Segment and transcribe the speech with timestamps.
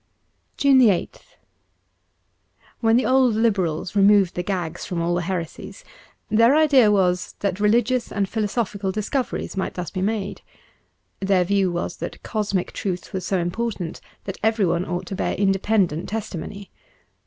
[0.57, 1.37] ^ 176 JUNE 8th
[2.79, 5.83] WHEN the old Liberals removed the gags from all the heresies,
[6.27, 10.41] their idea was that religious and philosophical discoveries might thus be made.
[11.19, 16.09] Their viev/ was that cosmic truth was so important that everyone ought to bear independent
[16.09, 16.71] testimony.